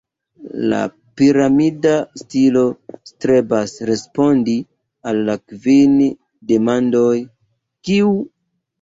La 0.69 0.77
piramida 1.19 1.91
stilo 2.21 2.65
strebas 3.11 3.77
respondi 3.91 4.59
al 5.13 5.23
la 5.31 5.39
kvin 5.47 5.97
demandoj: 6.55 7.17
Kiu? 7.89 8.15